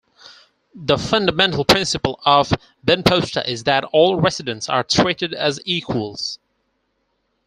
The 0.73 0.97
fundamental 0.97 1.63
principle 1.63 2.19
of 2.25 2.51
Benposta 2.83 3.47
is 3.47 3.65
that 3.65 3.83
all 3.83 4.19
residents 4.19 4.67
are 4.67 4.83
treated 4.83 5.31
as 5.31 5.59
equals. 5.63 6.39